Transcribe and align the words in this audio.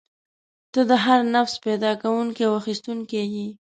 ته 0.73 0.81
د 0.89 0.91
هر 1.05 1.19
نفس 1.35 1.53
پیدا 1.65 1.91
کوونکی 2.01 2.41
او 2.45 2.53
اخیستونکی 2.61 3.21
یې. 3.33 3.47